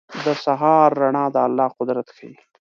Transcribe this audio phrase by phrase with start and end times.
[0.25, 2.33] •د سهار رڼا د الله قدرت ښيي.